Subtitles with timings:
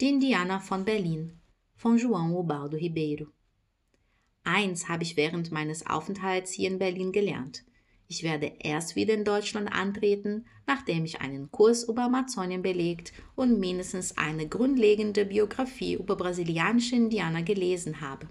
[0.00, 1.38] Die Indianer von Berlin
[1.76, 3.26] von João Ubaldo Ribeiro.
[4.44, 7.64] Eins habe ich während meines Aufenthalts hier in Berlin gelernt.
[8.08, 13.60] Ich werde erst wieder in Deutschland antreten, nachdem ich einen Kurs über Amazonien belegt und
[13.60, 18.26] mindestens eine grundlegende Biografie über brasilianische Indianer gelesen habe.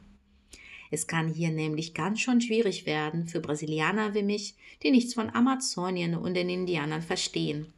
[0.91, 5.29] Es kann hier nämlich ganz schön schwierig werden für Brasilianer wie mich, die nichts von
[5.29, 7.73] Amazonien und den Indianern verstehen.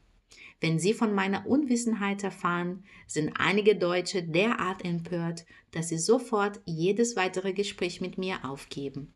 [0.62, 7.16] Wenn sie von meiner Unwissenheit erfahren, sind einige Deutsche derart empört, dass sie sofort jedes
[7.16, 9.14] weitere Gespräch mit mir aufgeben.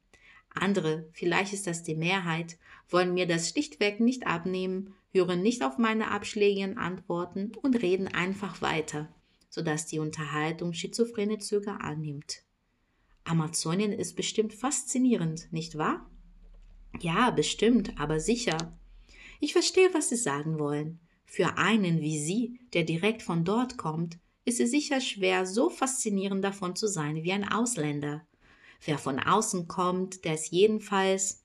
[0.50, 2.58] Andere, vielleicht ist das die Mehrheit,
[2.90, 8.62] wollen mir das schlichtweg nicht abnehmen, hören nicht auf meine abschlägigen Antworten und reden einfach
[8.62, 9.14] weiter,
[9.50, 12.45] sodass die Unterhaltung schizophrene Züge annimmt.
[13.26, 16.10] Amazonien ist bestimmt faszinierend, nicht wahr?
[17.02, 18.78] Ja, bestimmt, aber sicher.
[19.40, 21.00] Ich verstehe, was Sie sagen wollen.
[21.26, 26.44] Für einen wie Sie, der direkt von dort kommt, ist es sicher schwer, so faszinierend
[26.44, 28.26] davon zu sein wie ein Ausländer.
[28.86, 31.44] Wer von außen kommt, der ist jedenfalls.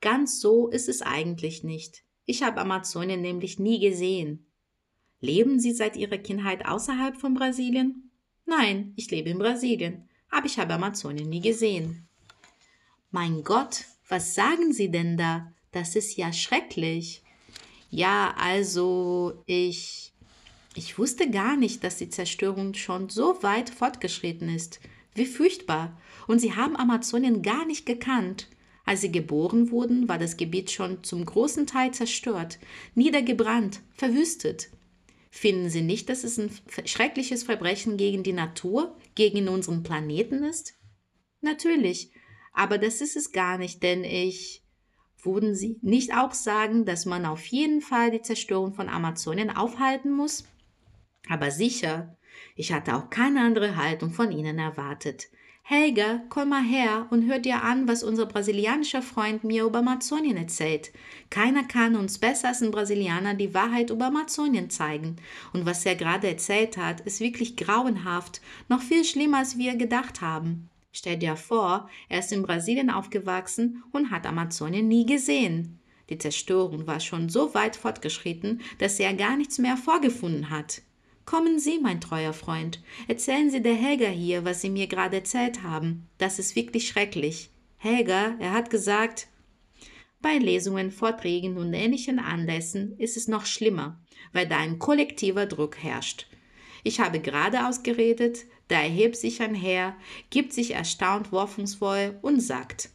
[0.00, 2.04] Ganz so ist es eigentlich nicht.
[2.24, 4.46] Ich habe Amazonien nämlich nie gesehen.
[5.20, 8.10] Leben Sie seit Ihrer Kindheit außerhalb von Brasilien?
[8.44, 12.08] Nein, ich lebe in Brasilien, aber ich habe Amazonien nie gesehen.
[13.10, 15.52] Mein Gott, was sagen Sie denn da?
[15.72, 17.22] Das ist ja schrecklich.
[17.90, 20.12] Ja, also ich.
[20.74, 24.78] Ich wusste gar nicht, dass die Zerstörung schon so weit fortgeschritten ist.
[25.14, 25.98] Wie furchtbar.
[26.28, 28.48] Und sie haben Amazonien gar nicht gekannt.
[28.84, 32.58] Als sie geboren wurden, war das Gebiet schon zum großen Teil zerstört,
[32.94, 34.70] niedergebrannt, verwüstet.
[35.30, 36.50] Finden Sie nicht, dass es ein
[36.84, 40.74] schreckliches Verbrechen gegen die Natur, gegen unseren Planeten ist?
[41.40, 42.12] Natürlich,
[42.52, 44.64] aber das ist es gar nicht, denn ich.
[45.20, 50.12] Würden Sie nicht auch sagen, dass man auf jeden Fall die Zerstörung von Amazonien aufhalten
[50.12, 50.44] muss?
[51.28, 52.16] Aber sicher,
[52.54, 55.28] ich hatte auch keine andere Haltung von Ihnen erwartet.
[55.70, 60.38] Helga, komm mal her und hör dir an, was unser brasilianischer Freund mir über Amazonien
[60.38, 60.92] erzählt.
[61.28, 65.16] Keiner kann uns besser als ein Brasilianer die Wahrheit über Amazonien zeigen.
[65.52, 68.40] Und was er gerade erzählt hat, ist wirklich grauenhaft,
[68.70, 70.70] noch viel schlimmer, als wir gedacht haben.
[70.90, 75.80] Stell dir vor, er ist in Brasilien aufgewachsen und hat Amazonien nie gesehen.
[76.08, 80.80] Die Zerstörung war schon so weit fortgeschritten, dass er gar nichts mehr vorgefunden hat.
[81.28, 85.62] Kommen Sie, mein treuer Freund, erzählen Sie der Helga hier, was Sie mir gerade erzählt
[85.62, 86.08] haben.
[86.16, 87.50] Das ist wirklich schrecklich.
[87.76, 89.28] Helga, er hat gesagt,
[90.22, 94.00] bei Lesungen, Vorträgen und ähnlichen Anlässen ist es noch schlimmer,
[94.32, 96.28] weil da ein kollektiver Druck herrscht.
[96.82, 99.98] Ich habe gerade ausgeredet, da erhebt sich ein Herr,
[100.30, 102.88] gibt sich erstaunt worfungsvoll und sagt,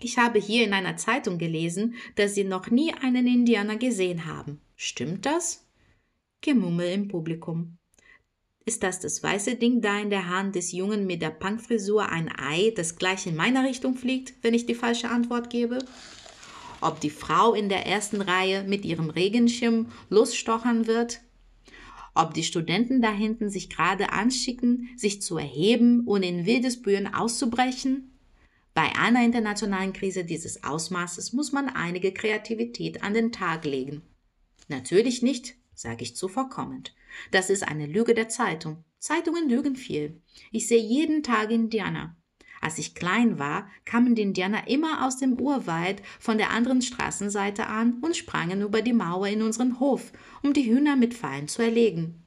[0.00, 4.60] ich habe hier in einer Zeitung gelesen, dass Sie noch nie einen Indianer gesehen haben.
[4.76, 5.64] Stimmt das?
[6.40, 7.78] Gemummel im Publikum.
[8.64, 12.30] Ist das das weiße Ding da in der Hand des Jungen mit der Punkfrisur ein
[12.38, 15.78] Ei, das gleich in meiner Richtung fliegt, wenn ich die falsche Antwort gebe?
[16.80, 21.20] Ob die Frau in der ersten Reihe mit ihrem Regenschirm losstochern wird?
[22.18, 27.06] ob die Studenten da hinten sich gerade anschicken, sich zu erheben und in wildes Bühren
[27.06, 28.18] auszubrechen?
[28.74, 34.02] Bei einer internationalen Krise dieses Ausmaßes muss man einige Kreativität an den Tag legen.
[34.66, 36.94] Natürlich nicht, sage ich zuvorkommend.
[37.30, 38.84] Das ist eine Lüge der Zeitung.
[38.98, 40.20] Zeitungen lügen viel.
[40.50, 42.16] Ich sehe jeden Tag Indianer.
[42.60, 47.68] Als ich klein war, kamen die Indianer immer aus dem Urwald von der anderen Straßenseite
[47.68, 50.10] an und sprangen über die Mauer in unseren Hof,
[50.42, 52.24] um die Hühner mit Pfeilen zu erlegen.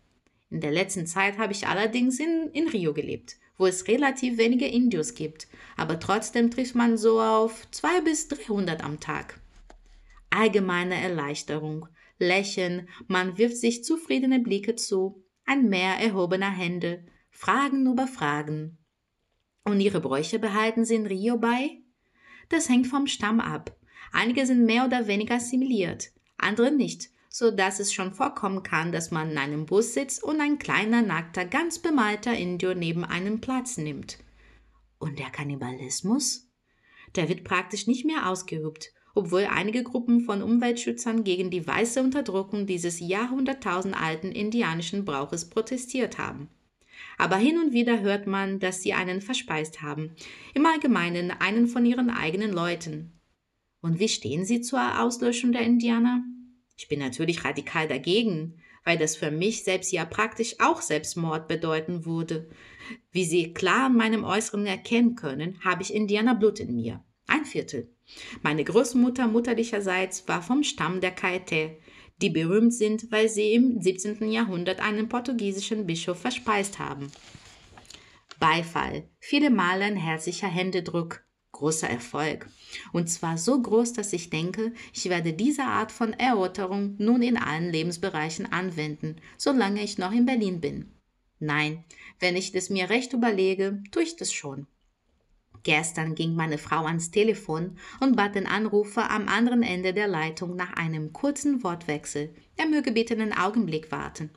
[0.50, 4.68] In der letzten Zeit habe ich allerdings in, in Rio gelebt, wo es relativ wenige
[4.68, 9.42] Indios gibt, aber trotzdem trifft man so auf zwei bis dreihundert am Tag.
[10.30, 11.90] Allgemeine Erleichterung,
[12.22, 18.78] Lächeln, man wirft sich zufriedene Blicke zu, ein Meer erhobener Hände, Fragen über Fragen,
[19.64, 21.82] und ihre Bräuche behalten sie in Rio bei?
[22.50, 23.76] Das hängt vom Stamm ab.
[24.12, 29.12] Einige sind mehr oder weniger assimiliert, andere nicht, so dass es schon vorkommen kann, dass
[29.12, 33.78] man in einem Bus sitzt und ein kleiner, nackter, ganz bemalter Indio neben einem Platz
[33.78, 34.18] nimmt.
[34.98, 36.50] Und der Kannibalismus?
[37.16, 42.66] Der wird praktisch nicht mehr ausgeübt, obwohl einige Gruppen von Umweltschützern gegen die weiße Unterdrückung
[42.66, 46.50] dieses jahrhunderttausendalten indianischen Brauches protestiert haben
[47.18, 50.16] aber hin und wieder hört man, dass sie einen verspeist haben,
[50.56, 53.20] im Allgemeinen einen von ihren eigenen Leuten.
[53.82, 56.24] Und wie stehen Sie zur Auslöschung der Indianer?
[56.78, 62.06] Ich bin natürlich radikal dagegen, weil das für mich selbst ja praktisch auch Selbstmord bedeuten
[62.06, 62.50] würde.
[63.12, 67.04] Wie Sie klar an meinem Äußeren erkennen können, habe ich Indianerblut in mir.
[67.28, 67.94] Ein Viertel.
[68.42, 71.78] Meine Großmutter mutterlicherseits war vom Stamm der Caeté,
[72.22, 74.32] die berühmt sind, weil sie im 17.
[74.32, 77.12] Jahrhundert einen portugiesischen Bischof verspeist haben.
[78.40, 82.50] Beifall, viele Male ein herzlicher Händedruck, großer Erfolg.
[82.92, 87.38] Und zwar so groß, dass ich denke, ich werde diese Art von Erörterung nun in
[87.38, 90.92] allen Lebensbereichen anwenden, solange ich noch in Berlin bin.
[91.40, 91.84] Nein,
[92.20, 94.68] wenn ich es mir recht überlege, tue ich das schon.
[95.64, 100.56] Gestern ging meine Frau ans Telefon und bat den Anrufer am anderen Ende der Leitung
[100.56, 102.34] nach einem kurzen Wortwechsel.
[102.58, 104.32] Er möge bitte einen Augenblick warten.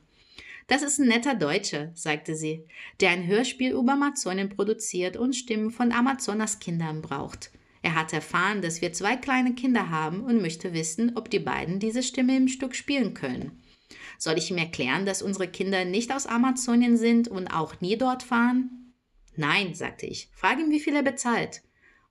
[0.67, 2.65] Das ist ein netter Deutscher, sagte sie,
[2.99, 7.51] der ein Hörspiel über Amazonen produziert und Stimmen von Amazonas Kindern braucht.
[7.83, 11.79] Er hat erfahren, dass wir zwei kleine Kinder haben und möchte wissen, ob die beiden
[11.79, 13.61] diese Stimme im Stück spielen können.
[14.17, 18.23] Soll ich ihm erklären, dass unsere Kinder nicht aus Amazonien sind und auch nie dort
[18.23, 18.84] fahren?
[19.37, 21.61] Nein, sagte ich, frage ihn, wie viel er bezahlt.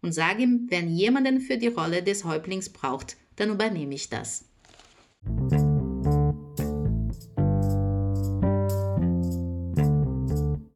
[0.02, 4.44] Und sage ihm, wenn jemanden für die Rolle des Häuptlings braucht, dann übernehme ich das.